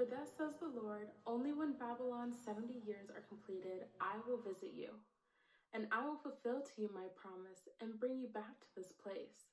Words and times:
For 0.00 0.06
thus 0.06 0.32
says 0.38 0.54
the 0.56 0.80
Lord, 0.80 1.08
only 1.26 1.52
when 1.52 1.74
Babylon's 1.74 2.40
seventy 2.42 2.80
years 2.86 3.10
are 3.10 3.28
completed, 3.28 3.84
I 4.00 4.16
will 4.26 4.40
visit 4.40 4.72
you, 4.74 4.88
and 5.74 5.88
I 5.92 6.02
will 6.06 6.16
fulfill 6.16 6.62
to 6.62 6.80
you 6.80 6.88
my 6.94 7.04
promise 7.20 7.68
and 7.82 8.00
bring 8.00 8.16
you 8.16 8.28
back 8.28 8.58
to 8.60 8.66
this 8.74 8.92
place. 8.92 9.52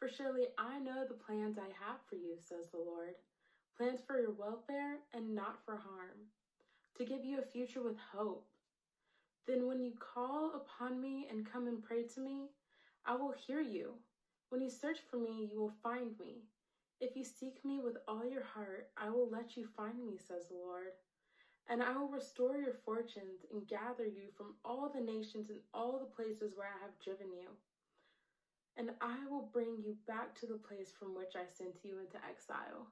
For 0.00 0.08
surely 0.08 0.48
I 0.58 0.80
know 0.80 1.04
the 1.06 1.14
plans 1.14 1.58
I 1.58 1.70
have 1.78 2.02
for 2.10 2.16
you, 2.16 2.34
says 2.40 2.66
the 2.72 2.78
Lord 2.78 3.14
plans 3.76 4.00
for 4.04 4.18
your 4.18 4.32
welfare 4.32 4.96
and 5.14 5.36
not 5.36 5.64
for 5.64 5.76
harm, 5.76 6.26
to 6.96 7.04
give 7.04 7.24
you 7.24 7.38
a 7.38 7.42
future 7.42 7.80
with 7.80 7.98
hope. 8.12 8.48
Then, 9.46 9.68
when 9.68 9.78
you 9.78 9.92
call 10.00 10.54
upon 10.56 11.00
me 11.00 11.28
and 11.30 11.46
come 11.46 11.68
and 11.68 11.80
pray 11.84 12.02
to 12.16 12.20
me, 12.20 12.48
I 13.06 13.14
will 13.14 13.30
hear 13.46 13.60
you. 13.60 13.92
When 14.48 14.60
you 14.60 14.70
search 14.70 14.98
for 15.08 15.18
me, 15.18 15.48
you 15.52 15.60
will 15.60 15.74
find 15.84 16.18
me. 16.18 16.42
If 17.00 17.16
you 17.16 17.24
seek 17.24 17.64
me 17.64 17.80
with 17.82 17.96
all 18.08 18.28
your 18.28 18.42
heart, 18.42 18.90
I 18.96 19.10
will 19.10 19.28
let 19.30 19.56
you 19.56 19.66
find 19.76 20.04
me, 20.04 20.18
says 20.18 20.48
the 20.48 20.56
Lord. 20.56 20.92
And 21.70 21.82
I 21.82 21.96
will 21.96 22.08
restore 22.08 22.56
your 22.56 22.74
fortunes 22.84 23.44
and 23.52 23.68
gather 23.68 24.04
you 24.04 24.30
from 24.36 24.54
all 24.64 24.90
the 24.92 25.00
nations 25.00 25.50
and 25.50 25.60
all 25.74 25.98
the 25.98 26.06
places 26.16 26.54
where 26.56 26.68
I 26.68 26.82
have 26.82 26.98
driven 27.04 27.28
you. 27.32 27.50
And 28.76 28.90
I 29.00 29.16
will 29.28 29.48
bring 29.52 29.76
you 29.84 29.96
back 30.06 30.34
to 30.40 30.46
the 30.46 30.56
place 30.56 30.92
from 30.98 31.14
which 31.14 31.34
I 31.36 31.46
sent 31.46 31.84
you 31.84 31.98
into 31.98 32.16
exile. 32.28 32.86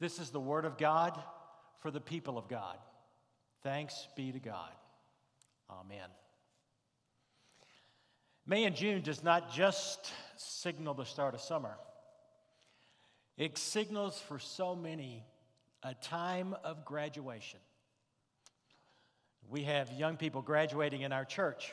This 0.00 0.18
is 0.18 0.30
the 0.30 0.40
word 0.40 0.64
of 0.64 0.76
God 0.76 1.22
for 1.80 1.90
the 1.90 2.00
people 2.00 2.36
of 2.36 2.48
God. 2.48 2.78
Thanks 3.62 4.08
be 4.16 4.32
to 4.32 4.40
God. 4.40 4.72
Amen. 5.70 6.08
May 8.44 8.64
and 8.64 8.74
June 8.74 9.02
does 9.02 9.22
not 9.22 9.52
just 9.52 10.12
signal 10.36 10.94
the 10.94 11.04
start 11.04 11.34
of 11.34 11.40
summer, 11.40 11.76
it 13.36 13.56
signals 13.56 14.18
for 14.20 14.38
so 14.38 14.74
many 14.74 15.24
a 15.82 15.94
time 15.94 16.54
of 16.64 16.84
graduation. 16.84 17.60
We 19.48 19.62
have 19.64 19.92
young 19.92 20.16
people 20.16 20.42
graduating 20.42 21.02
in 21.02 21.12
our 21.12 21.24
church, 21.24 21.72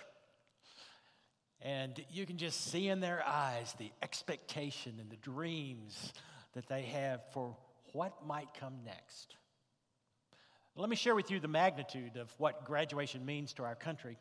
and 1.61 1.99
you 2.11 2.25
can 2.27 2.37
just 2.37 2.71
see 2.71 2.87
in 2.87 2.99
their 2.99 3.23
eyes 3.25 3.73
the 3.79 3.91
expectation 4.03 4.97
and 4.99 5.09
the 5.09 5.17
dreams 5.17 6.13
that 6.53 6.67
they 6.67 6.83
have 6.83 7.21
for 7.33 7.55
what 7.93 8.25
might 8.27 8.53
come 8.59 8.75
next. 8.85 9.35
Let 10.75 10.89
me 10.89 10.95
share 10.95 11.15
with 11.15 11.31
you 11.31 11.39
the 11.39 11.47
magnitude 11.47 12.15
of 12.15 12.31
what 12.37 12.63
graduation 12.63 13.25
means 13.25 13.53
to 13.53 13.63
our 13.63 13.75
country. 13.75 14.17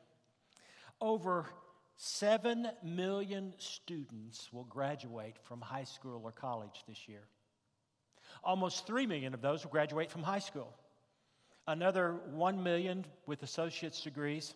Over 1.00 1.46
7 2.00 2.68
million 2.84 3.52
students 3.58 4.52
will 4.52 4.64
graduate 4.64 5.36
from 5.42 5.60
high 5.60 5.82
school 5.82 6.20
or 6.24 6.30
college 6.30 6.84
this 6.86 7.08
year. 7.08 7.24
Almost 8.44 8.86
3 8.86 9.06
million 9.06 9.34
of 9.34 9.42
those 9.42 9.64
will 9.64 9.72
graduate 9.72 10.08
from 10.08 10.22
high 10.22 10.38
school. 10.38 10.72
Another 11.66 12.20
1 12.30 12.62
million 12.62 13.04
with 13.26 13.42
associate's 13.42 14.00
degrees. 14.00 14.54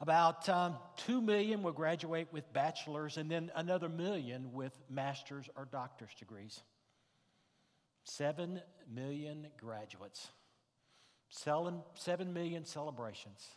About 0.00 0.48
um, 0.48 0.74
2 0.96 1.20
million 1.20 1.62
will 1.62 1.72
graduate 1.72 2.26
with 2.32 2.52
bachelor's, 2.52 3.16
and 3.16 3.30
then 3.30 3.52
another 3.54 3.88
million 3.88 4.52
with 4.52 4.76
master's 4.90 5.48
or 5.56 5.68
doctor's 5.70 6.12
degrees. 6.18 6.60
Seven 8.02 8.60
million 8.92 9.46
graduates, 9.58 10.28
seven 11.30 11.82
million 12.34 12.64
celebrations, 12.64 13.48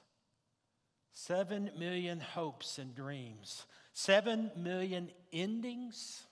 seven 1.17 1.71
million 1.77 2.19
hopes 2.19 2.77
and 2.77 2.93
dreams, 2.93 3.65
seven 3.93 4.51
million 4.55 5.09
endings 5.33 6.23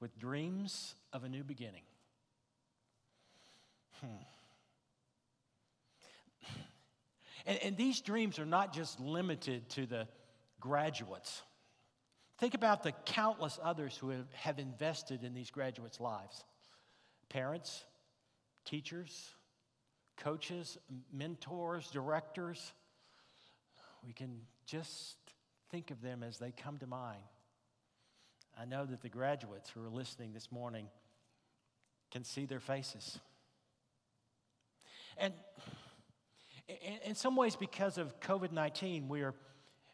with 0.00 0.16
dreams 0.20 0.94
of 1.12 1.24
a 1.24 1.28
new 1.28 1.42
beginning. 1.42 1.82
Hmm. 4.00 4.06
And, 7.44 7.58
and, 7.64 7.76
these 7.76 8.00
dreams 8.00 8.38
are 8.38 8.46
not 8.46 8.72
just 8.72 9.00
limited 9.00 9.68
to 9.70 9.84
the 9.84 10.06
graduates. 10.60 11.42
Think 12.38 12.54
about 12.54 12.84
the 12.84 12.92
countless 13.04 13.58
others 13.60 13.96
who 13.96 14.10
have, 14.10 14.32
have 14.34 14.60
invested 14.60 15.24
in 15.24 15.34
these 15.34 15.50
graduates' 15.50 15.98
lives 15.98 16.44
parents, 17.28 17.84
teachers, 18.64 19.30
coaches, 20.16 20.78
mentors, 21.12 21.90
directors. 21.90 22.72
We 24.04 24.12
can 24.12 24.40
just 24.66 25.16
think 25.70 25.90
of 25.90 26.02
them 26.02 26.22
as 26.22 26.38
they 26.38 26.52
come 26.52 26.78
to 26.78 26.86
mind. 26.86 27.22
I 28.58 28.64
know 28.64 28.84
that 28.84 29.00
the 29.00 29.08
graduates 29.08 29.70
who 29.70 29.82
are 29.82 29.88
listening 29.88 30.32
this 30.32 30.52
morning 30.52 30.86
can 32.10 32.24
see 32.24 32.44
their 32.44 32.60
faces. 32.60 33.18
And 35.16 35.32
in 37.04 37.14
some 37.14 37.36
ways, 37.36 37.56
because 37.56 37.98
of 37.98 38.18
COVID 38.20 38.52
19, 38.52 39.08
we, 39.08 39.22
are, 39.22 39.34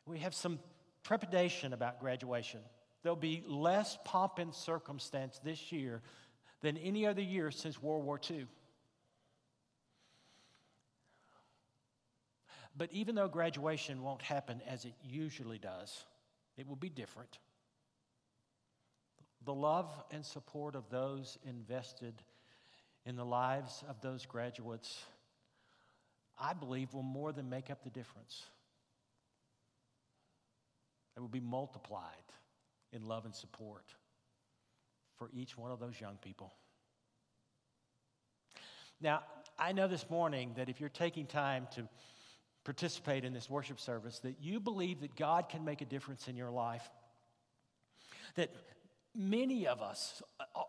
we 0.06 0.18
have 0.18 0.34
some 0.34 0.58
trepidation 1.04 1.72
about 1.72 2.00
graduation. 2.00 2.60
There'll 3.02 3.16
be 3.16 3.42
less 3.46 3.98
pomp 4.04 4.38
and 4.38 4.54
circumstance 4.54 5.40
this 5.42 5.70
year 5.70 6.02
than 6.60 6.76
any 6.76 7.06
other 7.06 7.22
year 7.22 7.50
since 7.50 7.80
World 7.80 8.04
War 8.04 8.20
II. 8.28 8.46
But 12.78 12.92
even 12.92 13.16
though 13.16 13.26
graduation 13.26 14.02
won't 14.02 14.22
happen 14.22 14.62
as 14.66 14.84
it 14.84 14.94
usually 15.02 15.58
does, 15.58 16.04
it 16.56 16.68
will 16.68 16.76
be 16.76 16.88
different. 16.88 17.38
The 19.44 19.52
love 19.52 19.90
and 20.12 20.24
support 20.24 20.76
of 20.76 20.88
those 20.88 21.38
invested 21.44 22.14
in 23.04 23.16
the 23.16 23.24
lives 23.24 23.82
of 23.88 24.00
those 24.00 24.26
graduates, 24.26 25.02
I 26.38 26.52
believe, 26.52 26.94
will 26.94 27.02
more 27.02 27.32
than 27.32 27.50
make 27.50 27.68
up 27.68 27.82
the 27.82 27.90
difference. 27.90 28.44
It 31.16 31.20
will 31.20 31.28
be 31.28 31.40
multiplied 31.40 32.04
in 32.92 33.06
love 33.06 33.24
and 33.24 33.34
support 33.34 33.92
for 35.16 35.30
each 35.32 35.58
one 35.58 35.72
of 35.72 35.80
those 35.80 36.00
young 36.00 36.16
people. 36.22 36.52
Now, 39.00 39.22
I 39.58 39.72
know 39.72 39.88
this 39.88 40.08
morning 40.08 40.52
that 40.56 40.68
if 40.68 40.78
you're 40.78 40.88
taking 40.88 41.26
time 41.26 41.66
to 41.74 41.88
participate 42.68 43.24
in 43.24 43.32
this 43.32 43.48
worship 43.48 43.80
service, 43.80 44.18
that 44.20 44.36
you 44.40 44.60
believe 44.60 45.00
that 45.00 45.16
God 45.16 45.48
can 45.48 45.64
make 45.64 45.80
a 45.80 45.86
difference 45.86 46.28
in 46.28 46.36
your 46.36 46.50
life. 46.50 46.88
That 48.34 48.50
many 49.14 49.66
of 49.66 49.80
us, 49.80 50.22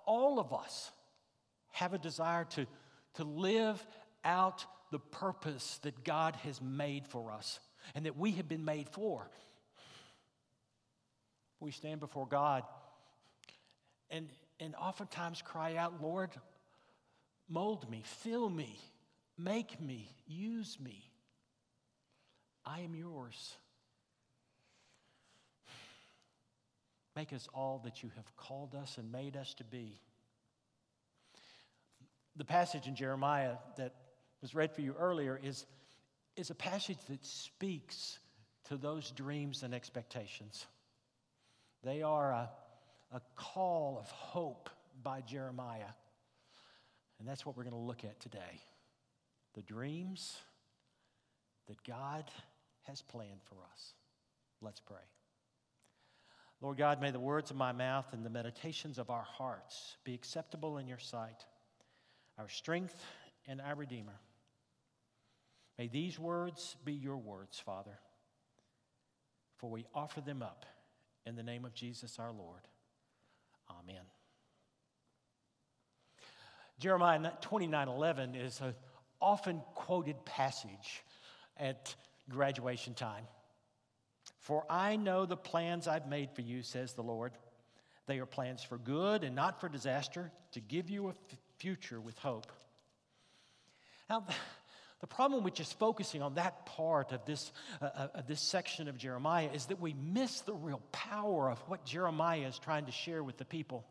all 0.06 0.40
of 0.40 0.54
us, 0.54 0.92
have 1.72 1.94
a 1.94 1.98
desire 1.98 2.46
to, 2.52 2.66
to 3.16 3.24
live 3.24 3.86
out 4.24 4.66
the 4.92 5.00
purpose 5.00 5.80
that 5.84 6.04
God 6.04 6.36
has 6.38 6.62
made 6.62 7.06
for 7.08 7.32
us 7.32 7.60
and 7.94 8.06
that 8.06 8.18
we 8.18 8.32
have 8.32 8.48
been 8.48 8.66
made 8.66 8.90
for 8.90 9.30
we 11.60 11.72
stand 11.72 12.00
before 12.00 12.26
God 12.26 12.64
and, 14.10 14.30
and 14.60 14.76
oftentimes 14.76 15.42
cry 15.42 15.76
out, 15.76 16.02
Lord, 16.02 16.32
mold 17.48 17.90
me, 17.90 18.04
fill 18.06 18.50
me, 18.50 18.80
make 19.38 19.80
me, 19.82 20.10
use 20.28 20.78
me. 20.80 21.04
I 22.70 22.82
am 22.82 22.94
yours. 22.94 23.56
Make 27.16 27.34
us 27.34 27.48
all 27.54 27.82
that 27.84 28.04
you 28.04 28.12
have 28.16 28.38
called 28.38 28.76
us 28.76 28.98
and 28.98 29.12
made 29.12 29.36
us 29.36 29.56
to 29.56 29.64
be. 29.64 30.00
The 32.36 32.46
passage 32.46 32.88
in 32.88 32.96
Jeremiah 32.96 33.56
that 33.78 33.94
was 34.42 34.54
read 34.54 34.72
for 34.72 34.82
you 34.82 34.96
earlier 34.98 35.40
is, 35.44 35.66
is 36.36 36.52
a 36.52 36.56
passage 36.56 37.00
that 37.10 37.26
speaks 37.26 38.20
to 38.66 38.78
those 38.78 39.12
dreams 39.12 39.64
and 39.64 39.74
expectations. 39.74 40.68
They 41.84 42.04
are 42.04 42.32
a, 42.32 42.50
a 43.14 43.22
call 43.36 43.98
of 44.00 44.10
hope 44.12 44.70
by 45.02 45.22
Jeremiah. 45.22 45.92
And 47.18 47.28
that's 47.28 47.46
what 47.46 47.58
we're 47.58 47.64
going 47.64 47.76
to 47.76 47.80
look 47.80 48.04
at 48.04 48.20
today 48.20 48.62
the 49.56 49.62
dreams 49.64 50.38
that 51.68 51.84
God 51.84 52.24
has 52.84 53.02
planned 53.02 53.42
for 53.44 53.56
us. 53.72 53.94
Let's 54.62 54.80
pray. 54.80 54.98
Lord 56.62 56.78
God, 56.78 57.02
may 57.02 57.12
the 57.12 57.20
words 57.20 57.52
of 57.52 57.58
my 57.58 57.72
mouth 57.72 58.08
and 58.12 58.26
the 58.26 58.30
meditations 58.30 58.98
of 58.98 59.10
our 59.10 59.24
hearts 59.24 59.96
be 60.04 60.14
acceptable 60.14 60.78
in 60.78 60.88
your 60.88 60.98
sight, 60.98 61.46
our 62.38 62.50
strength 62.50 63.02
and 63.48 63.62
our 63.62 63.76
Redeemer. 63.76 64.20
May 65.78 65.88
these 65.88 66.20
words 66.20 66.76
be 66.84 66.92
your 66.92 67.16
words, 67.16 67.58
Father, 67.58 67.98
for 69.58 69.70
we 69.70 69.86
offer 69.96 70.20
them 70.20 70.44
up 70.44 70.66
in 71.26 71.36
the 71.36 71.44
name 71.44 71.64
of 71.64 71.74
Jesus 71.74 72.20
our 72.20 72.34
Lord. 72.34 72.62
Amen. 73.70 74.04
Jeremiah 76.80 77.32
29 77.42 77.88
11 77.88 78.36
is 78.36 78.60
an 78.62 78.74
often 79.22 79.62
quoted 79.76 80.26
passage 80.26 81.04
at 81.58 81.96
graduation 82.30 82.94
time. 82.94 83.26
For 84.40 84.66
I 84.70 84.96
know 84.96 85.26
the 85.26 85.38
plans 85.38 85.88
I've 85.88 86.08
made 86.08 86.32
for 86.32 86.42
you, 86.42 86.64
says 86.64 86.94
the 86.94 87.04
Lord. 87.04 87.34
They 88.08 88.20
are 88.20 88.26
plans 88.26 88.64
for 88.64 88.78
good 88.78 89.24
and 89.24 89.36
not 89.36 89.60
for 89.62 89.70
disaster, 89.70 90.32
to 90.54 90.60
give 90.60 90.90
you 90.90 91.08
a 91.08 91.10
f- 91.10 91.16
future 91.58 92.00
with 92.00 92.18
hope. 92.18 92.48
Now, 94.10 94.26
the 95.00 95.08
problem 95.08 95.44
with 95.44 95.54
just 95.54 95.78
focusing 95.78 96.22
on 96.22 96.36
that 96.36 96.66
part 96.66 97.12
of 97.12 97.26
this, 97.26 97.52
uh, 97.82 97.86
uh, 97.86 98.08
of 98.16 98.28
this 98.28 98.42
section 98.42 98.88
of 98.88 98.98
Jeremiah 98.98 99.50
is 99.54 99.68
that 99.68 99.80
we 99.80 99.94
miss 99.94 100.42
the 100.42 100.54
real 100.54 100.82
power 100.92 101.50
of 101.50 101.60
what 101.68 101.86
Jeremiah 101.86 102.48
is 102.48 102.58
trying 102.58 102.86
to 102.86 102.92
share 102.92 103.24
with 103.24 103.38
the 103.38 103.46
people. 103.46 103.86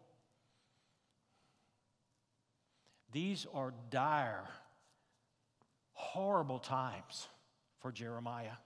These 3.12 3.46
are 3.54 3.72
dire, 3.90 4.44
horrible 5.92 6.58
times 6.58 7.28
for 7.80 7.92
Jeremiah. 7.92 8.56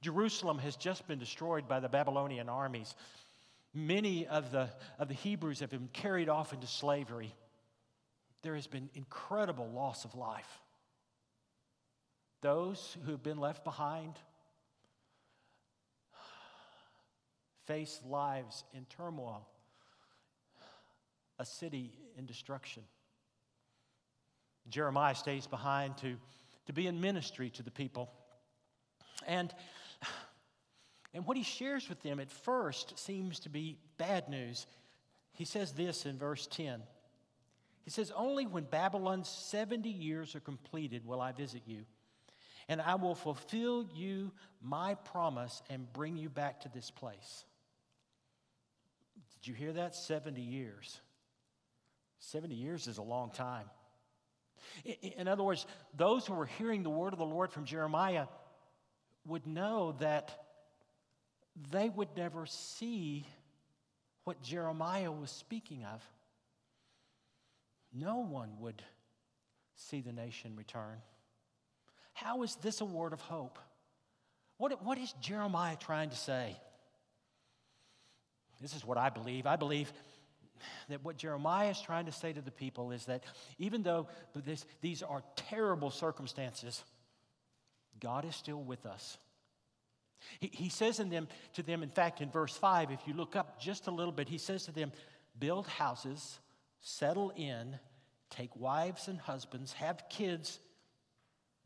Jerusalem 0.00 0.58
has 0.58 0.76
just 0.76 1.06
been 1.06 1.18
destroyed 1.18 1.68
by 1.68 1.80
the 1.80 1.88
Babylonian 1.88 2.48
armies. 2.48 2.94
Many 3.74 4.26
of 4.26 4.50
the, 4.50 4.68
of 4.98 5.08
the 5.08 5.14
Hebrews 5.14 5.60
have 5.60 5.70
been 5.70 5.88
carried 5.92 6.28
off 6.28 6.52
into 6.52 6.66
slavery. 6.66 7.34
There 8.42 8.54
has 8.54 8.66
been 8.66 8.88
incredible 8.94 9.68
loss 9.68 10.04
of 10.04 10.14
life. 10.14 10.60
Those 12.40 12.96
who 13.04 13.12
have 13.12 13.22
been 13.22 13.38
left 13.38 13.64
behind 13.64 14.14
face 17.66 18.00
lives 18.04 18.64
in 18.74 18.84
turmoil, 18.86 19.46
a 21.38 21.44
city 21.44 21.92
in 22.16 22.26
destruction. 22.26 22.82
Jeremiah 24.68 25.14
stays 25.14 25.46
behind 25.46 25.96
to, 25.98 26.16
to 26.66 26.72
be 26.72 26.86
in 26.86 27.00
ministry 27.00 27.50
to 27.50 27.62
the 27.62 27.70
people. 27.70 28.10
And, 29.26 29.52
and 31.14 31.26
what 31.26 31.36
he 31.36 31.42
shares 31.42 31.88
with 31.88 32.02
them 32.02 32.20
at 32.20 32.30
first 32.30 32.98
seems 32.98 33.40
to 33.40 33.48
be 33.48 33.78
bad 33.98 34.28
news. 34.28 34.66
He 35.32 35.44
says 35.44 35.72
this 35.72 36.06
in 36.06 36.18
verse 36.18 36.46
10. 36.46 36.82
He 37.84 37.90
says, 37.90 38.12
Only 38.14 38.46
when 38.46 38.64
Babylon's 38.64 39.28
70 39.28 39.88
years 39.88 40.34
are 40.34 40.40
completed 40.40 41.06
will 41.06 41.20
I 41.20 41.32
visit 41.32 41.62
you, 41.66 41.84
and 42.68 42.80
I 42.80 42.96
will 42.96 43.14
fulfill 43.14 43.88
you 43.94 44.32
my 44.62 44.94
promise 44.94 45.62
and 45.70 45.92
bring 45.92 46.16
you 46.16 46.28
back 46.28 46.60
to 46.60 46.68
this 46.68 46.90
place. 46.90 47.44
Did 49.40 49.48
you 49.48 49.54
hear 49.54 49.72
that? 49.72 49.94
70 49.94 50.40
years. 50.40 51.00
70 52.18 52.54
years 52.54 52.86
is 52.86 52.98
a 52.98 53.02
long 53.02 53.30
time. 53.30 53.64
In 54.84 55.28
other 55.28 55.42
words, 55.42 55.66
those 55.96 56.26
who 56.26 56.34
were 56.34 56.46
hearing 56.46 56.82
the 56.82 56.90
word 56.90 57.12
of 57.12 57.18
the 57.18 57.24
Lord 57.24 57.52
from 57.52 57.64
Jeremiah 57.64 58.26
would 59.26 59.46
know 59.46 59.94
that 60.00 60.46
they 61.70 61.88
would 61.88 62.08
never 62.16 62.46
see 62.46 63.26
what 64.24 64.42
Jeremiah 64.42 65.10
was 65.10 65.30
speaking 65.30 65.84
of. 65.84 66.02
No 67.92 68.18
one 68.18 68.50
would 68.60 68.82
see 69.74 70.00
the 70.00 70.12
nation 70.12 70.54
return. 70.56 70.98
How 72.12 72.42
is 72.42 72.56
this 72.56 72.80
a 72.80 72.84
word 72.84 73.12
of 73.12 73.20
hope? 73.20 73.58
What, 74.58 74.84
what 74.84 74.98
is 74.98 75.12
Jeremiah 75.20 75.76
trying 75.76 76.10
to 76.10 76.16
say? 76.16 76.56
This 78.60 78.74
is 78.74 78.84
what 78.84 78.98
I 78.98 79.08
believe. 79.08 79.46
I 79.46 79.56
believe 79.56 79.92
that 80.88 81.04
what 81.04 81.16
Jeremiah 81.16 81.70
is 81.70 81.80
trying 81.80 82.06
to 82.06 82.12
say 82.12 82.32
to 82.32 82.40
the 82.40 82.50
people 82.50 82.92
is 82.92 83.06
that 83.06 83.24
even 83.58 83.82
though 83.82 84.08
this, 84.34 84.64
these 84.80 85.02
are 85.02 85.22
terrible 85.36 85.90
circumstances, 85.90 86.82
God 88.00 88.24
is 88.24 88.34
still 88.34 88.62
with 88.62 88.86
us. 88.86 89.18
He, 90.38 90.50
he 90.52 90.68
says 90.68 91.00
in 91.00 91.10
them, 91.10 91.28
to 91.54 91.62
them, 91.62 91.82
in 91.82 91.88
fact, 91.88 92.20
in 92.20 92.30
verse 92.30 92.56
5, 92.56 92.90
if 92.90 93.00
you 93.06 93.14
look 93.14 93.36
up 93.36 93.60
just 93.60 93.86
a 93.86 93.90
little 93.90 94.12
bit, 94.12 94.28
he 94.28 94.38
says 94.38 94.64
to 94.64 94.72
them, 94.72 94.92
Build 95.38 95.66
houses, 95.66 96.38
settle 96.80 97.32
in, 97.36 97.78
take 98.28 98.54
wives 98.56 99.08
and 99.08 99.18
husbands, 99.18 99.72
have 99.74 100.04
kids. 100.10 100.58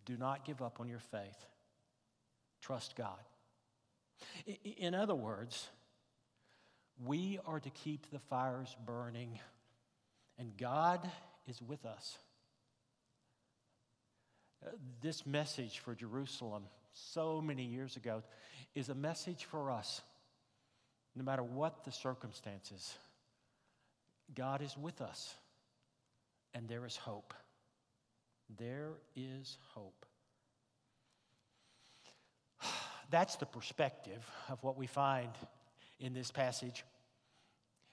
Do 0.04 0.16
not 0.16 0.44
give 0.44 0.62
up 0.62 0.80
on 0.80 0.88
your 0.88 1.00
faith. 1.00 1.46
Trust 2.60 2.94
God. 2.96 3.18
In 4.64 4.94
other 4.94 5.14
words, 5.14 5.68
we 7.06 7.38
are 7.46 7.60
to 7.60 7.70
keep 7.70 8.10
the 8.10 8.18
fires 8.18 8.74
burning, 8.86 9.38
and 10.38 10.56
God 10.56 11.08
is 11.46 11.60
with 11.60 11.84
us. 11.84 12.18
Uh, 14.64 14.70
this 15.00 15.26
message 15.26 15.80
for 15.80 15.94
Jerusalem 15.94 16.64
so 16.92 17.40
many 17.40 17.64
years 17.64 17.96
ago 17.96 18.22
is 18.74 18.88
a 18.88 18.94
message 18.94 19.44
for 19.44 19.70
us. 19.70 20.00
No 21.16 21.22
matter 21.22 21.42
what 21.42 21.84
the 21.84 21.92
circumstances, 21.92 22.94
God 24.34 24.62
is 24.62 24.76
with 24.76 25.00
us, 25.00 25.34
and 26.54 26.68
there 26.68 26.86
is 26.86 26.96
hope. 26.96 27.34
There 28.58 28.92
is 29.14 29.58
hope. 29.74 30.06
That's 33.10 33.36
the 33.36 33.46
perspective 33.46 34.24
of 34.48 34.62
what 34.64 34.76
we 34.76 34.86
find 34.86 35.30
in 36.00 36.14
this 36.14 36.30
passage. 36.30 36.84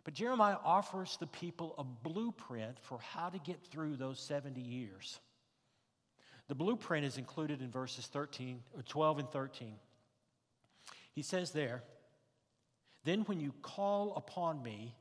But 0.03 0.15
Jeremiah 0.15 0.57
offers 0.63 1.18
the 1.18 1.27
people 1.27 1.75
a 1.77 1.83
blueprint 1.83 2.80
for 2.80 3.00
how 3.00 3.30
to 3.30 3.38
get 3.39 3.63
through 3.63 3.98
those 3.98 4.19
70 4.19 4.59
years. 4.59 5.19
The 6.48 6.56
blueprint 6.56 7.06
is 7.06 7.18
included 7.18 7.62
in 7.62 7.69
verses 7.69 8.07
13 8.07 8.63
or 8.75 8.81
12 8.81 9.19
and 9.19 9.30
13. 9.30 9.80
He 11.13 11.21
says 11.21 11.51
there, 11.51 11.83
"Then 13.03 13.21
when 13.25 13.39
you 13.39 13.53
call 13.62 14.15
upon 14.15 14.63
me 14.63 14.95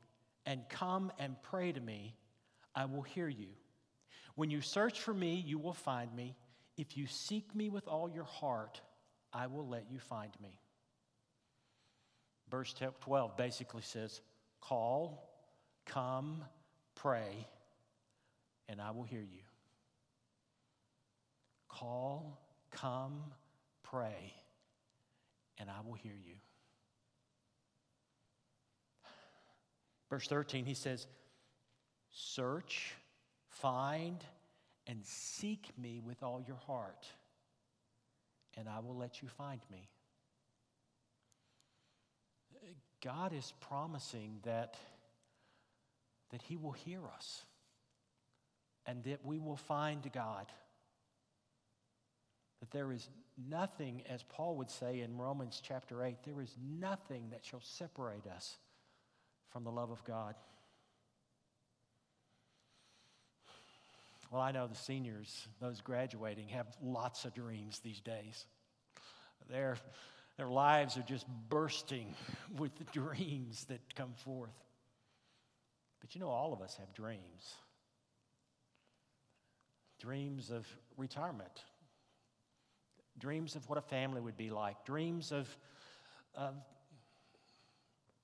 and 0.45 0.69
come 0.69 1.11
and 1.17 1.41
pray 1.41 1.71
to 1.71 1.79
me, 1.79 2.15
I 2.75 2.85
will 2.85 3.01
hear 3.01 3.27
you. 3.27 3.55
When 4.35 4.49
you 4.49 4.61
search 4.61 5.01
for 5.01 5.13
me, 5.13 5.35
you 5.35 5.57
will 5.57 5.73
find 5.73 6.13
me. 6.13 6.37
If 6.77 6.95
you 6.95 7.07
seek 7.07 7.53
me 7.53 7.69
with 7.69 7.87
all 7.87 8.09
your 8.09 8.23
heart, 8.23 8.81
I 9.33 9.47
will 9.47 9.67
let 9.67 9.89
you 9.89 9.99
find 9.99 10.39
me." 10.39 10.59
Verse 12.47 12.73
12 12.73 13.35
basically 13.35 13.81
says, 13.81 14.21
Call, 14.61 15.27
come, 15.85 16.45
pray, 16.95 17.47
and 18.69 18.79
I 18.79 18.91
will 18.91 19.03
hear 19.03 19.21
you. 19.21 19.41
Call, 21.67 22.39
come, 22.71 23.23
pray, 23.83 24.33
and 25.57 25.69
I 25.69 25.85
will 25.85 25.95
hear 25.95 26.15
you. 26.25 26.35
Verse 30.09 30.27
13, 30.27 30.65
he 30.65 30.73
says, 30.73 31.07
Search, 32.11 32.93
find, 33.47 34.23
and 34.85 35.05
seek 35.05 35.69
me 35.77 36.01
with 36.05 36.21
all 36.21 36.41
your 36.45 36.57
heart, 36.67 37.07
and 38.57 38.67
I 38.67 38.79
will 38.79 38.95
let 38.95 39.21
you 39.21 39.29
find 39.29 39.61
me. 39.71 39.89
God 43.03 43.33
is 43.33 43.53
promising 43.59 44.39
that, 44.43 44.77
that 46.29 46.41
He 46.41 46.57
will 46.57 46.71
hear 46.71 47.01
us 47.15 47.43
and 48.85 49.03
that 49.03 49.25
we 49.25 49.39
will 49.39 49.57
find 49.57 50.09
God. 50.13 50.47
That 52.59 52.71
there 52.71 52.91
is 52.91 53.09
nothing, 53.49 54.03
as 54.09 54.23
Paul 54.23 54.55
would 54.57 54.69
say 54.69 55.01
in 55.01 55.17
Romans 55.17 55.61
chapter 55.63 56.03
8, 56.03 56.17
there 56.23 56.41
is 56.41 56.55
nothing 56.79 57.29
that 57.31 57.43
shall 57.43 57.61
separate 57.61 58.27
us 58.27 58.57
from 59.49 59.63
the 59.63 59.71
love 59.71 59.91
of 59.91 60.03
God. 60.03 60.35
Well, 64.31 64.41
I 64.41 64.51
know 64.51 64.67
the 64.67 64.75
seniors, 64.75 65.47
those 65.59 65.81
graduating, 65.81 66.47
have 66.49 66.67
lots 66.81 67.25
of 67.25 67.33
dreams 67.33 67.79
these 67.79 67.99
days. 67.99 68.45
They're 69.49 69.77
their 70.37 70.49
lives 70.49 70.97
are 70.97 71.03
just 71.03 71.25
bursting 71.49 72.15
with 72.57 72.75
the 72.77 72.85
dreams 72.85 73.65
that 73.65 73.79
come 73.95 74.13
forth. 74.23 74.49
But 75.99 76.15
you 76.15 76.21
know, 76.21 76.29
all 76.29 76.53
of 76.53 76.61
us 76.61 76.77
have 76.77 76.93
dreams 76.93 77.55
dreams 79.99 80.49
of 80.49 80.67
retirement, 80.97 81.63
dreams 83.19 83.55
of 83.55 83.69
what 83.69 83.77
a 83.77 83.81
family 83.81 84.19
would 84.19 84.35
be 84.35 84.49
like, 84.49 84.83
dreams 84.83 85.31
of, 85.31 85.47
of, 86.33 86.55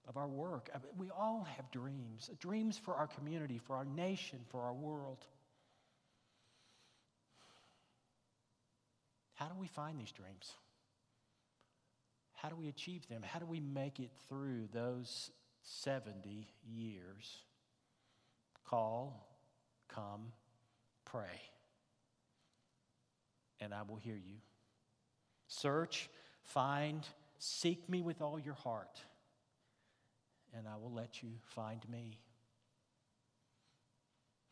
of 0.07 0.17
our 0.17 0.27
work. 0.27 0.71
I 0.73 0.79
mean, 0.79 0.91
we 0.97 1.11
all 1.11 1.47
have 1.55 1.69
dreams 1.69 2.31
dreams 2.39 2.79
for 2.79 2.95
our 2.95 3.05
community, 3.05 3.59
for 3.59 3.75
our 3.75 3.85
nation, 3.85 4.39
for 4.49 4.61
our 4.63 4.73
world. 4.73 5.23
How 9.35 9.45
do 9.45 9.53
we 9.59 9.67
find 9.67 9.99
these 9.99 10.11
dreams? 10.11 10.53
How 12.37 12.49
do 12.49 12.55
we 12.55 12.67
achieve 12.67 13.07
them? 13.07 13.23
How 13.23 13.39
do 13.39 13.47
we 13.47 13.59
make 13.59 13.99
it 13.99 14.11
through 14.29 14.67
those 14.71 15.31
70 15.63 16.47
years? 16.69 17.41
Call, 18.69 19.27
come, 19.87 20.31
pray, 21.03 21.41
and 23.59 23.73
I 23.73 23.81
will 23.81 23.95
hear 23.95 24.15
you. 24.15 24.35
Search, 25.47 26.09
find, 26.43 27.03
seek 27.39 27.89
me 27.89 28.03
with 28.03 28.21
all 28.21 28.37
your 28.37 28.53
heart, 28.53 29.01
and 30.55 30.67
I 30.67 30.77
will 30.77 30.91
let 30.91 31.23
you 31.23 31.29
find 31.55 31.81
me. 31.89 32.19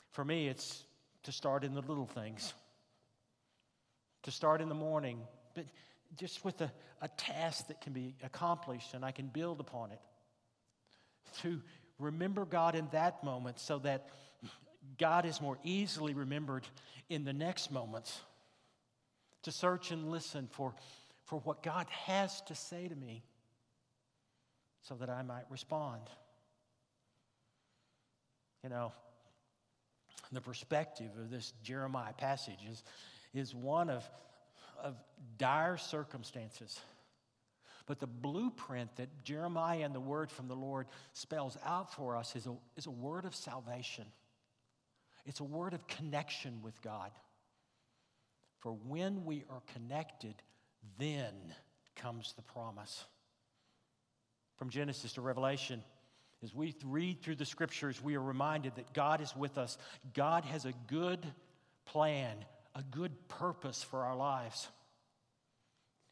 For 0.10 0.25
me, 0.25 0.48
it's 0.48 0.84
to 1.24 1.32
start 1.32 1.63
in 1.63 1.75
the 1.75 1.82
little 1.82 2.08
things, 2.08 2.51
to 4.24 4.32
start 4.32 4.60
in 4.60 4.70
the 4.70 4.75
morning, 4.75 5.20
but 5.54 5.65
just 6.17 6.43
with 6.45 6.62
a, 6.62 6.71
a 7.01 7.07
task 7.09 7.67
that 7.67 7.81
can 7.81 7.93
be 7.93 8.15
accomplished 8.24 8.93
and 8.93 9.03
I 9.03 9.12
can 9.12 9.27
build 9.27 9.59
upon 9.59 9.91
it. 9.91 10.00
To 11.41 11.62
remember 12.00 12.45
God 12.45 12.75
in 12.75 12.88
that 12.91 13.24
moment 13.24 13.59
so 13.59 13.79
that 13.79 14.07
God 14.97 15.25
is 15.25 15.41
more 15.41 15.57
easily 15.63 16.13
remembered 16.13 16.67
in 17.09 17.25
the 17.25 17.33
next 17.33 17.71
moments. 17.71 18.21
To 19.43 19.51
search 19.51 19.91
and 19.91 20.09
listen 20.09 20.47
for, 20.51 20.74
for 21.25 21.39
what 21.39 21.62
God 21.62 21.88
has 21.89 22.41
to 22.43 22.55
say 22.55 22.88
to 22.88 22.95
me 22.95 23.24
so 24.81 24.95
that 24.95 25.09
I 25.09 25.21
might 25.24 25.45
respond. 25.50 26.01
You 28.63 28.69
know, 28.69 28.93
the 30.31 30.41
perspective 30.41 31.12
of 31.19 31.29
this 31.29 31.53
Jeremiah 31.63 32.13
passage 32.13 32.59
is, 32.69 32.83
is 33.33 33.53
one 33.53 33.89
of, 33.89 34.09
of 34.82 34.96
dire 35.38 35.77
circumstances. 35.77 36.79
But 37.88 38.00
the 38.00 38.08
blueprint 38.08 38.96
that 38.96 39.24
Jeremiah 39.24 39.84
and 39.84 39.94
the 39.94 40.00
word 40.00 40.32
from 40.32 40.48
the 40.48 40.55
Lord 40.55 40.88
spells 41.13 41.58
out 41.63 41.94
for 41.94 42.15
us 42.15 42.36
is 42.36 42.48
a, 42.48 42.55
is 42.75 42.88
a 42.88 42.91
word 42.91 43.25
of 43.25 43.36
salvation. 43.36 44.05
It's 45.25 45.39
a 45.39 45.44
word 45.44 45.74
of 45.74 45.88
connection 45.88 46.62
with 46.63 46.82
God. 46.82 47.12
For 48.60 48.72
when 48.72 49.25
we 49.25 49.44
are 49.50 49.62
connected, 49.74 50.36
then 50.98 51.34
comes 51.96 52.34
the 52.36 52.41
promise. 52.41 53.05
From 54.58 54.70
Genesis 54.70 55.13
to 55.13 55.22
Revelation, 55.22 55.84
as 56.44 56.53
we 56.53 56.75
read 56.84 57.22
through 57.22 57.36
the 57.36 57.46
scriptures, 57.46 58.03
we 58.03 58.15
are 58.15 58.22
reminded 58.22 58.75
that 58.75 58.94
God 58.94 59.22
is 59.22 59.36
with 59.36 59.58
us. 59.58 59.77
God 60.13 60.46
has 60.46 60.65
a 60.65 60.74
good 60.88 61.25
plan, 61.86 62.36
a 62.75 62.84
good 62.84 63.27
purpose 63.29 63.82
for 63.82 64.03
our 64.03 64.15
lives. 64.15 64.67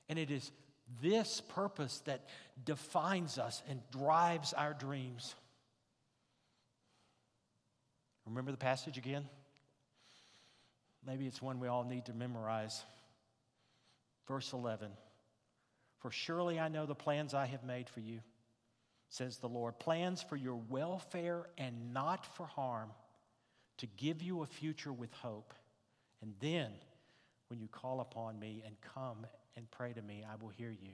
And 0.09 0.17
it 0.17 0.31
is 0.31 0.49
this 1.01 1.41
purpose 1.41 1.99
that 2.05 2.21
defines 2.63 3.37
us 3.37 3.61
and 3.69 3.81
drives 3.91 4.53
our 4.53 4.73
dreams. 4.73 5.35
Remember 8.25 8.51
the 8.51 8.57
passage 8.57 8.97
again? 8.97 9.25
Maybe 11.05 11.27
it's 11.27 11.41
one 11.41 11.59
we 11.59 11.67
all 11.67 11.83
need 11.83 12.05
to 12.05 12.13
memorize. 12.13 12.81
Verse 14.27 14.53
11 14.53 14.91
For 15.99 16.11
surely 16.11 16.59
I 16.59 16.69
know 16.69 16.85
the 16.85 16.95
plans 16.95 17.33
I 17.33 17.45
have 17.47 17.63
made 17.63 17.89
for 17.89 17.99
you, 17.99 18.19
says 19.09 19.37
the 19.37 19.49
Lord 19.49 19.79
plans 19.79 20.21
for 20.21 20.37
your 20.37 20.61
welfare 20.69 21.47
and 21.57 21.93
not 21.93 22.25
for 22.37 22.45
harm, 22.45 22.89
to 23.77 23.87
give 23.97 24.21
you 24.21 24.41
a 24.41 24.47
future 24.47 24.93
with 24.93 25.11
hope. 25.13 25.53
And 26.23 26.33
then, 26.39 26.71
when 27.49 27.59
you 27.59 27.67
call 27.67 27.99
upon 27.99 28.39
me 28.39 28.63
and 28.65 28.77
come 28.95 29.27
and 29.57 29.69
pray 29.71 29.91
to 29.91 30.01
me, 30.01 30.23
I 30.25 30.41
will 30.41 30.49
hear 30.49 30.71
you. 30.71 30.93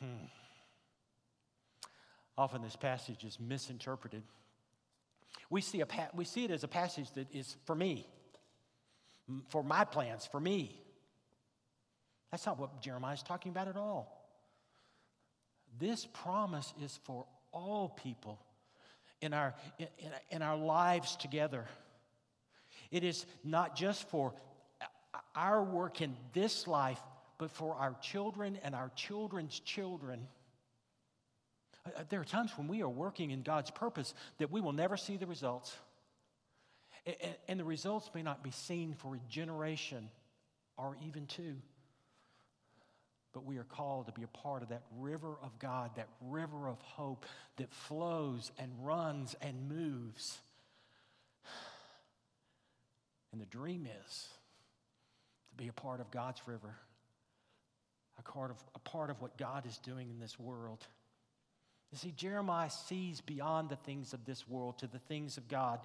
Hmm. 0.00 0.24
Often 2.38 2.62
this 2.62 2.76
passage 2.76 3.22
is 3.22 3.38
misinterpreted. 3.38 4.22
We 5.50 5.60
see, 5.60 5.82
a, 5.82 5.86
we 6.14 6.24
see 6.24 6.44
it 6.44 6.50
as 6.50 6.64
a 6.64 6.68
passage 6.68 7.10
that 7.12 7.26
is 7.30 7.56
for 7.66 7.74
me, 7.74 8.08
for 9.50 9.62
my 9.62 9.84
plans, 9.84 10.24
for 10.24 10.40
me. 10.40 10.80
That's 12.30 12.46
not 12.46 12.58
what 12.58 12.80
Jeremiah 12.80 13.12
is 13.12 13.22
talking 13.22 13.50
about 13.52 13.68
at 13.68 13.76
all. 13.76 14.26
This 15.78 16.06
promise 16.06 16.72
is 16.82 16.98
for 17.04 17.26
all 17.52 17.90
people 17.90 18.40
in 19.20 19.34
our, 19.34 19.54
in, 19.78 19.88
in 20.30 20.40
our 20.40 20.56
lives 20.56 21.16
together. 21.16 21.66
It 22.90 23.04
is 23.04 23.26
not 23.42 23.76
just 23.76 24.08
for 24.08 24.34
our 25.34 25.62
work 25.62 26.00
in 26.00 26.16
this 26.32 26.66
life, 26.66 27.00
but 27.38 27.50
for 27.50 27.74
our 27.74 27.96
children 28.00 28.58
and 28.62 28.74
our 28.74 28.90
children's 28.94 29.58
children. 29.60 30.26
Uh, 31.86 31.90
uh, 31.96 32.04
there 32.08 32.20
are 32.20 32.24
times 32.24 32.52
when 32.56 32.68
we 32.68 32.82
are 32.82 32.88
working 32.88 33.30
in 33.30 33.42
God's 33.42 33.70
purpose 33.70 34.14
that 34.38 34.50
we 34.50 34.60
will 34.60 34.72
never 34.72 34.96
see 34.96 35.16
the 35.16 35.26
results. 35.26 35.76
And 37.48 37.60
the 37.60 37.64
results 37.64 38.10
may 38.14 38.22
not 38.22 38.42
be 38.42 38.50
seen 38.50 38.94
for 38.94 39.14
a 39.14 39.20
generation 39.28 40.08
or 40.78 40.96
even 41.06 41.26
two. 41.26 41.56
But 43.34 43.44
we 43.44 43.58
are 43.58 43.64
called 43.64 44.06
to 44.06 44.12
be 44.12 44.22
a 44.22 44.28
part 44.28 44.62
of 44.62 44.70
that 44.70 44.84
river 44.96 45.36
of 45.42 45.58
God, 45.58 45.90
that 45.96 46.08
river 46.22 46.66
of 46.66 46.80
hope 46.80 47.26
that 47.56 47.70
flows 47.70 48.52
and 48.58 48.72
runs 48.80 49.36
and 49.42 49.68
moves. 49.68 50.38
And 53.34 53.40
the 53.40 53.46
dream 53.46 53.88
is 54.06 54.28
to 55.50 55.56
be 55.56 55.66
a 55.66 55.72
part 55.72 56.00
of 56.00 56.08
God's 56.12 56.40
river, 56.46 56.76
a 58.16 58.22
part 58.22 58.52
of, 58.52 58.62
a 58.76 58.78
part 58.78 59.10
of 59.10 59.20
what 59.20 59.36
God 59.36 59.66
is 59.66 59.76
doing 59.78 60.08
in 60.08 60.20
this 60.20 60.38
world. 60.38 60.86
You 61.90 61.98
see, 61.98 62.12
Jeremiah 62.12 62.70
sees 62.70 63.20
beyond 63.20 63.70
the 63.70 63.76
things 63.76 64.12
of 64.12 64.24
this 64.24 64.46
world 64.46 64.78
to 64.78 64.86
the 64.86 65.00
things 65.00 65.36
of 65.36 65.48
God. 65.48 65.80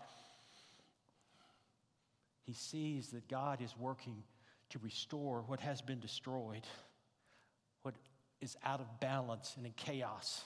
He 2.44 2.54
sees 2.54 3.10
that 3.14 3.28
God 3.28 3.64
is 3.64 3.76
working 3.76 4.22
to 4.70 4.80
restore 4.84 5.42
what 5.48 5.60
has 5.60 5.82
been 5.82 6.00
destroyed, 6.00 6.68
what 7.82 7.96
is 8.42 8.58
out 8.64 8.80
of 8.80 9.00
balance 9.00 9.56
and 9.58 9.66
in 9.66 9.72
chaos. 9.72 10.44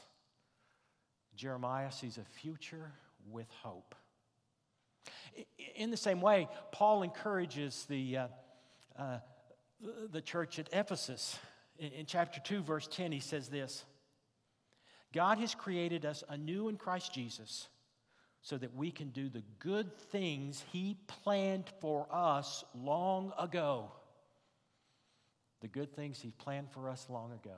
Jeremiah 1.35 1.91
sees 1.91 2.17
a 2.17 2.23
future 2.23 2.93
with 3.29 3.51
hope. 3.61 3.93
In 5.75 5.91
the 5.91 5.97
same 5.97 6.21
way, 6.21 6.47
Paul 6.71 7.03
encourages 7.03 7.85
the, 7.89 8.17
uh, 8.17 8.27
uh, 8.97 9.17
the 10.11 10.21
church 10.21 10.59
at 10.59 10.69
Ephesus. 10.71 11.37
In, 11.79 11.91
in 11.91 12.05
chapter 12.05 12.39
2, 12.39 12.61
verse 12.61 12.87
10, 12.87 13.11
he 13.11 13.19
says 13.19 13.49
this 13.49 13.85
God 15.13 15.37
has 15.37 15.53
created 15.55 16.05
us 16.05 16.23
anew 16.27 16.69
in 16.69 16.77
Christ 16.77 17.13
Jesus 17.13 17.67
so 18.41 18.57
that 18.57 18.75
we 18.75 18.91
can 18.91 19.09
do 19.09 19.29
the 19.29 19.43
good 19.59 19.95
things 20.11 20.63
He 20.71 20.97
planned 21.07 21.71
for 21.79 22.07
us 22.11 22.63
long 22.75 23.31
ago. 23.39 23.91
The 25.61 25.69
good 25.69 25.95
things 25.95 26.19
He 26.19 26.31
planned 26.31 26.69
for 26.71 26.89
us 26.89 27.07
long 27.09 27.31
ago. 27.31 27.55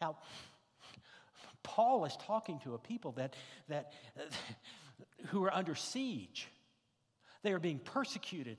Now, 0.00 0.16
Paul 1.62 2.04
is 2.04 2.16
talking 2.26 2.58
to 2.60 2.74
a 2.74 2.78
people 2.78 3.12
that, 3.12 3.34
that, 3.68 3.92
who 5.28 5.44
are 5.44 5.54
under 5.54 5.74
siege. 5.74 6.48
They 7.42 7.52
are 7.52 7.58
being 7.58 7.78
persecuted. 7.78 8.58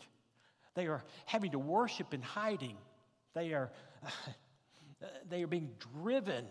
They 0.75 0.87
are 0.87 1.03
having 1.25 1.51
to 1.51 1.59
worship 1.59 2.13
in 2.13 2.21
hiding. 2.21 2.77
They 3.33 3.53
are, 3.53 3.71
they 5.29 5.43
are 5.43 5.47
being 5.47 5.71
driven 6.01 6.45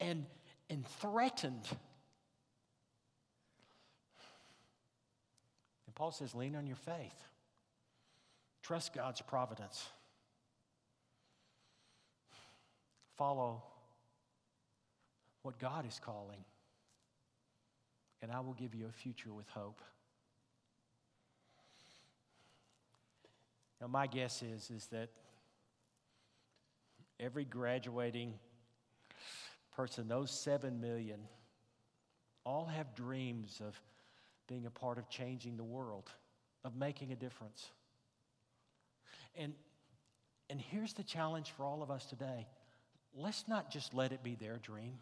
and, 0.00 0.26
and 0.70 0.86
threatened. 1.00 1.66
And 5.86 5.94
Paul 5.94 6.12
says, 6.12 6.34
lean 6.34 6.56
on 6.56 6.66
your 6.66 6.76
faith, 6.76 7.22
trust 8.62 8.94
God's 8.94 9.20
providence, 9.20 9.86
follow 13.16 13.62
what 15.42 15.58
God 15.58 15.86
is 15.86 16.00
calling, 16.02 16.44
and 18.22 18.30
I 18.30 18.40
will 18.40 18.54
give 18.54 18.74
you 18.74 18.86
a 18.86 18.92
future 18.92 19.32
with 19.32 19.48
hope. 19.48 19.80
Now, 23.80 23.88
my 23.88 24.06
guess 24.06 24.42
is, 24.42 24.70
is 24.70 24.86
that 24.92 25.08
every 27.18 27.44
graduating 27.44 28.34
person, 29.74 30.06
those 30.06 30.30
seven 30.30 30.80
million, 30.80 31.18
all 32.46 32.66
have 32.66 32.94
dreams 32.94 33.60
of 33.66 33.78
being 34.46 34.66
a 34.66 34.70
part 34.70 34.98
of 34.98 35.08
changing 35.08 35.56
the 35.56 35.64
world, 35.64 36.10
of 36.64 36.76
making 36.76 37.10
a 37.10 37.16
difference. 37.16 37.70
And, 39.34 39.52
and 40.48 40.60
here's 40.60 40.92
the 40.92 41.02
challenge 41.02 41.52
for 41.56 41.64
all 41.64 41.82
of 41.82 41.90
us 41.90 42.06
today 42.06 42.46
let's 43.14 43.46
not 43.46 43.70
just 43.70 43.92
let 43.92 44.12
it 44.12 44.22
be 44.22 44.36
their 44.36 44.58
dream. 44.58 44.94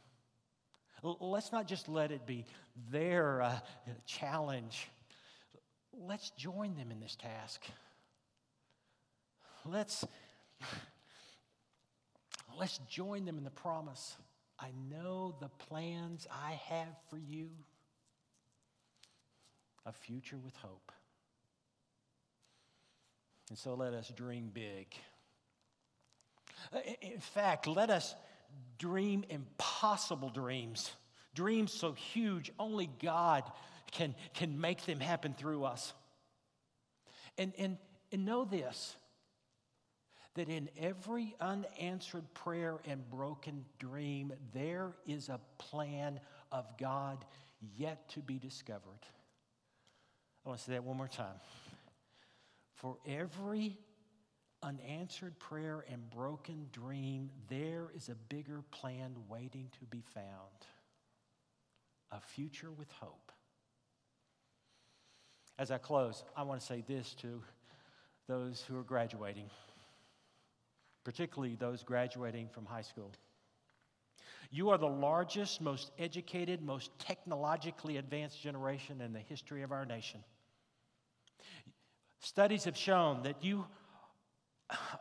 Let's 1.03 1.53
not 1.53 1.67
just 1.67 1.89
let 1.89 2.13
it 2.13 2.27
be 2.27 2.45
their 2.91 3.43
uh, 3.43 3.59
challenge. 4.07 4.89
Let's 5.93 6.31
join 6.31 6.77
them 6.77 6.91
in 6.91 7.01
this 7.01 7.17
task. 7.17 7.63
Let's, 9.65 10.05
let's 12.59 12.79
join 12.89 13.25
them 13.25 13.39
in 13.39 13.45
the 13.45 13.51
promise 13.51 14.17
I 14.59 14.69
know 14.91 15.35
the 15.41 15.49
plans 15.49 16.27
I 16.31 16.61
have 16.69 16.95
for 17.09 17.17
you 17.17 17.49
a 19.87 19.93
future 19.93 20.37
with 20.37 20.55
hope. 20.57 20.93
And 23.49 23.59
so 23.59 23.75
let 23.75 23.95
us 23.95 24.13
dream 24.15 24.51
big. 24.53 24.87
In 27.01 27.21
fact, 27.21 27.67
let 27.67 27.89
us 27.89 28.15
dream 28.79 29.25
impossible 29.29 30.31
dreams, 30.31 30.91
dreams 31.35 31.73
so 31.73 31.93
huge 31.93 32.51
only 32.59 32.89
God 33.03 33.45
can, 33.93 34.15
can 34.35 34.61
make 34.61 34.85
them 34.87 35.01
happen 35.01 35.35
through 35.35 35.65
us. 35.65 35.93
And, 37.39 37.53
and, 37.59 37.79
and 38.13 38.25
know 38.25 38.45
this 38.45 38.97
that 40.35 40.49
in 40.49 40.69
every 40.79 41.35
unanswered 41.41 42.33
prayer 42.35 42.79
and 42.87 43.09
broken 43.11 43.65
dream, 43.81 44.33
there 44.55 44.93
is 45.05 45.29
a 45.29 45.41
plan 45.59 46.21
of 46.53 46.67
God 46.79 47.25
yet 47.77 48.09
to 48.11 48.21
be 48.21 48.39
discovered. 48.39 49.01
I 50.45 50.49
want 50.49 50.61
to 50.61 50.67
say 50.67 50.73
that 50.73 50.85
one 50.85 50.97
more 50.97 51.09
time. 51.09 51.35
For 52.77 52.97
every 53.07 53.77
unanswered 54.63 55.39
prayer 55.39 55.85
and 55.91 56.09
broken 56.11 56.67
dream, 56.73 57.31
there 57.49 57.91
is 57.95 58.09
a 58.09 58.15
bigger 58.15 58.63
plan 58.71 59.15
waiting 59.29 59.69
to 59.79 59.87
be 59.87 60.03
found 60.15 60.67
a 62.13 62.21
future 62.21 62.71
with 62.73 62.91
hope. 62.91 63.33
As 65.59 65.71
I 65.71 65.79
close, 65.79 66.25
I 66.37 66.43
want 66.43 66.61
to 66.61 66.67
say 66.67 66.83
this 66.87 67.15
to 67.21 67.43
those 68.27 68.63
who 68.63 68.79
are 68.79 68.83
graduating, 68.83 69.51
particularly 71.05 71.55
those 71.55 71.83
graduating 71.83 72.49
from 72.49 72.65
high 72.65 72.83
school. 72.83 73.13
You 74.51 74.71
are 74.71 74.79
the 74.79 74.89
largest, 74.89 75.61
most 75.61 75.93
educated, 75.99 76.63
most 76.63 76.91
technologically 76.99 77.99
advanced 77.99 78.43
generation 78.43 79.01
in 79.01 79.13
the 79.13 79.21
history 79.21 79.63
of 79.63 79.71
our 79.71 79.85
nation. 79.85 80.25
Studies 82.21 82.65
have 82.65 82.77
shown 82.77 83.23
that 83.23 83.45
you 83.45 83.65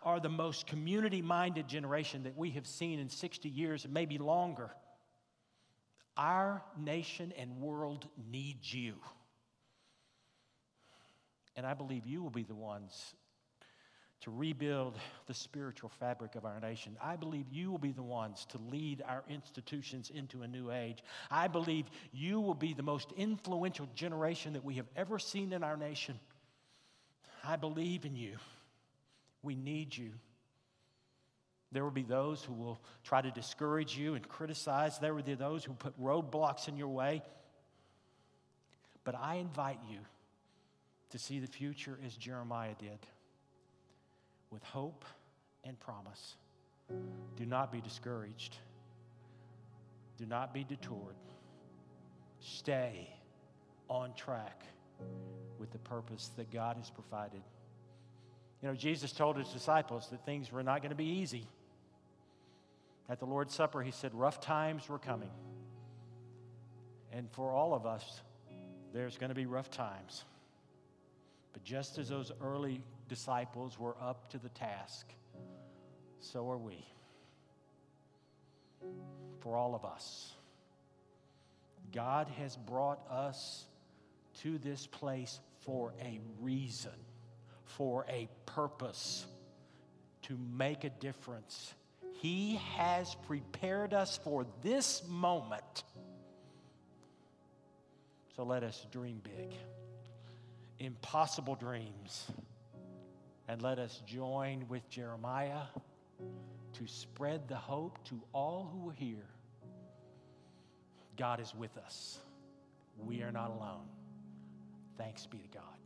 are 0.03 0.19
the 0.19 0.29
most 0.29 0.67
community 0.67 1.21
minded 1.21 1.67
generation 1.67 2.23
that 2.23 2.37
we 2.37 2.51
have 2.51 2.67
seen 2.67 2.99
in 2.99 3.09
60 3.09 3.49
years 3.49 3.85
and 3.85 3.93
maybe 3.93 4.17
longer. 4.17 4.71
Our 6.17 6.61
nation 6.77 7.33
and 7.37 7.61
world 7.61 8.07
needs 8.31 8.73
you. 8.73 8.95
And 11.55 11.65
I 11.65 11.73
believe 11.73 12.05
you 12.05 12.21
will 12.21 12.29
be 12.29 12.43
the 12.43 12.55
ones 12.55 13.15
to 14.21 14.31
rebuild 14.31 14.97
the 15.27 15.33
spiritual 15.33 15.89
fabric 15.89 16.35
of 16.35 16.43
our 16.45 16.59
nation. 16.59 16.97
I 17.01 17.15
believe 17.15 17.45
you 17.51 17.71
will 17.71 17.77
be 17.77 17.93
the 17.93 18.03
ones 18.03 18.45
to 18.49 18.57
lead 18.69 19.01
our 19.07 19.23
institutions 19.29 20.11
into 20.13 20.41
a 20.41 20.47
new 20.47 20.71
age. 20.71 21.03
I 21.31 21.47
believe 21.47 21.85
you 22.11 22.41
will 22.41 22.53
be 22.53 22.73
the 22.73 22.83
most 22.83 23.13
influential 23.15 23.87
generation 23.95 24.53
that 24.53 24.63
we 24.63 24.75
have 24.75 24.87
ever 24.95 25.19
seen 25.19 25.53
in 25.53 25.63
our 25.63 25.77
nation. 25.77 26.19
I 27.45 27.55
believe 27.55 28.03
in 28.03 28.15
you. 28.15 28.37
We 29.41 29.55
need 29.55 29.95
you. 29.95 30.11
There 31.71 31.83
will 31.83 31.91
be 31.91 32.03
those 32.03 32.43
who 32.43 32.53
will 32.53 32.81
try 33.03 33.21
to 33.21 33.31
discourage 33.31 33.95
you 33.97 34.15
and 34.15 34.27
criticize. 34.27 34.97
There 34.99 35.13
will 35.13 35.21
be 35.21 35.35
those 35.35 35.63
who 35.63 35.73
put 35.73 35.99
roadblocks 36.01 36.67
in 36.67 36.77
your 36.77 36.87
way. 36.87 37.21
But 39.03 39.15
I 39.15 39.35
invite 39.35 39.79
you 39.89 39.99
to 41.11 41.19
see 41.19 41.39
the 41.39 41.47
future 41.47 41.97
as 42.05 42.15
Jeremiah 42.15 42.75
did 42.77 42.99
with 44.49 44.63
hope 44.63 45.05
and 45.63 45.79
promise. 45.79 46.35
Do 47.35 47.45
not 47.45 47.71
be 47.71 47.81
discouraged. 47.81 48.57
Do 50.17 50.25
not 50.25 50.53
be 50.53 50.63
detoured. 50.63 51.15
Stay 52.39 53.09
on 53.89 54.13
track 54.15 54.63
with 55.59 55.71
the 55.71 55.77
purpose 55.79 56.31
that 56.37 56.51
God 56.51 56.77
has 56.77 56.89
provided. 56.89 57.41
You 58.61 58.69
know, 58.69 58.75
Jesus 58.75 59.11
told 59.11 59.37
his 59.37 59.47
disciples 59.49 60.07
that 60.09 60.25
things 60.25 60.51
were 60.51 60.63
not 60.63 60.81
going 60.81 60.89
to 60.89 60.95
be 60.95 61.05
easy. 61.05 61.47
At 63.07 63.19
the 63.19 63.25
Lord's 63.25 63.55
Supper, 63.55 63.81
he 63.81 63.91
said, 63.91 64.13
rough 64.13 64.41
times 64.41 64.87
were 64.89 64.99
coming. 64.99 65.31
And 67.11 67.29
for 67.31 67.51
all 67.51 67.73
of 67.73 67.85
us, 67.85 68.21
there's 68.93 69.17
going 69.17 69.29
to 69.29 69.35
be 69.35 69.45
rough 69.45 69.71
times. 69.71 70.25
But 71.53 71.63
just 71.63 71.97
as 71.97 72.09
those 72.09 72.31
early 72.41 72.83
disciples 73.07 73.79
were 73.79 73.95
up 74.01 74.29
to 74.31 74.37
the 74.37 74.49
task, 74.49 75.07
so 76.19 76.49
are 76.51 76.57
we. 76.57 76.85
For 79.39 79.55
all 79.55 79.73
of 79.73 79.85
us. 79.85 80.33
God 81.91 82.27
has 82.37 82.55
brought 82.55 82.99
us 83.09 83.65
to 84.41 84.57
this 84.59 84.85
place 84.85 85.39
for 85.61 85.93
a 86.01 86.19
reason 86.39 86.91
for 87.77 88.05
a 88.09 88.27
purpose 88.45 89.25
to 90.23 90.37
make 90.55 90.83
a 90.83 90.89
difference. 90.89 91.73
He 92.21 92.59
has 92.75 93.15
prepared 93.27 93.93
us 93.93 94.19
for 94.23 94.45
this 94.61 95.03
moment. 95.07 95.83
So 98.35 98.43
let 98.43 98.63
us 98.63 98.85
dream 98.91 99.21
big, 99.23 99.53
impossible 100.79 101.55
dreams, 101.55 102.25
and 103.47 103.61
let 103.61 103.79
us 103.79 104.01
join 104.05 104.65
with 104.69 104.89
Jeremiah 104.89 105.63
to 106.73 106.87
spread 106.87 107.47
the 107.47 107.55
hope 107.55 108.03
to 108.05 108.21
all 108.33 108.69
who 108.73 108.89
are 108.89 108.93
here. 108.93 109.27
God 111.17 111.39
is 111.39 111.53
with 111.53 111.75
us. 111.77 112.19
We 113.05 113.23
are 113.23 113.31
not 113.31 113.49
alone. 113.49 113.87
Thanks 114.97 115.25
be 115.25 115.37
to 115.37 115.57
God. 115.57 115.78